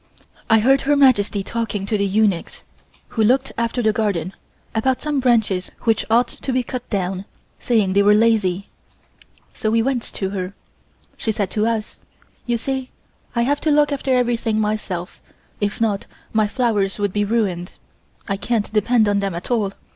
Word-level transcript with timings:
I 0.49 0.57
heard 0.57 0.81
Her 0.81 0.95
Majesty 0.95 1.43
talking 1.43 1.85
to 1.85 1.95
the 1.95 2.07
eunuchs 2.07 2.61
who 3.09 3.23
looked 3.23 3.51
after 3.55 3.83
the 3.83 3.93
garden, 3.93 4.33
about 4.73 4.99
some 4.99 5.19
branches 5.19 5.69
which 5.81 6.05
ought 6.09 6.27
to 6.29 6.51
be 6.51 6.63
cut 6.63 6.89
down, 6.89 7.25
saying 7.59 7.93
they 7.93 8.01
were 8.01 8.15
lazy. 8.15 8.67
So 9.53 9.69
we 9.69 9.83
went 9.83 10.01
to 10.13 10.31
her. 10.31 10.55
She 11.17 11.31
said 11.31 11.51
to 11.51 11.67
us: 11.67 11.97
"You 12.47 12.57
see 12.57 12.89
I 13.35 13.43
have 13.43 13.61
to 13.61 13.69
look 13.69 13.91
after 13.91 14.11
everything 14.15 14.59
myself, 14.59 15.21
if 15.59 15.79
not, 15.79 16.07
my 16.33 16.47
flowers 16.47 16.97
would 16.97 17.13
be 17.13 17.23
ruined. 17.23 17.73
I 18.27 18.37
can't 18.37 18.73
depend 18.73 19.07
on 19.07 19.19
them 19.19 19.35
at 19.35 19.51
all. 19.51 19.71